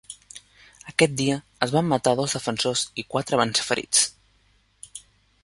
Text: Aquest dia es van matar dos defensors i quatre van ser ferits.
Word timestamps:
Aquest 0.91 1.11
dia 1.19 1.35
es 1.67 1.73
van 1.75 1.87
matar 1.91 2.13
dos 2.21 2.33
defensors 2.39 2.87
i 3.03 3.07
quatre 3.17 3.41
van 3.43 3.55
ser 3.61 3.69
ferits. 3.69 5.01